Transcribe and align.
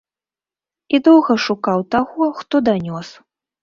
І 0.95 1.01
доўга 1.09 1.37
шукаў 1.45 1.87
таго, 1.99 2.35
хто 2.43 2.67
данёс. 2.75 3.07